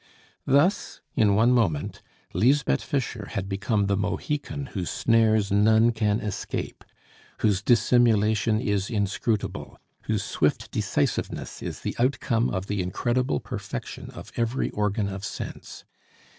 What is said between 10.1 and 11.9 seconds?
swift decisiveness is